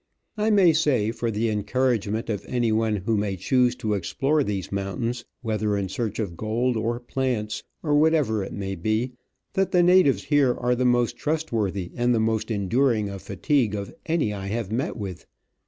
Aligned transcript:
I 0.35 0.49
may 0.49 0.73
say, 0.73 1.11
for 1.11 1.29
the 1.29 1.49
encouragement 1.49 2.27
of 2.27 2.43
anyone 2.47 2.95
who 2.95 3.17
may 3.17 3.35
choose 3.35 3.75
to 3.75 3.93
explore 3.93 4.43
these 4.43 4.71
mountains, 4.71 5.25
whether 5.43 5.77
in 5.77 5.89
search 5.89 6.17
of 6.17 6.35
gold, 6.35 6.75
or 6.75 6.99
plants, 6.99 7.61
or 7.83 7.93
whatever 7.93 8.43
it 8.43 8.51
may 8.51 8.73
be, 8.73 9.11
that 9.53 9.69
the 9.71 9.83
natives 9.83 10.23
here 10.23 10.55
are 10.55 10.73
the 10.73 10.85
most 10.85 11.17
trustworthy 11.17 11.91
and 11.93 12.15
the 12.15 12.19
most 12.19 12.49
enduring 12.49 13.09
of 13.09 13.21
fatigue 13.21 13.75
of 13.75 13.93
any 14.07 14.33
I 14.33 14.47
have 14.47 14.71
met 14.71 14.97
with. 14.97 15.27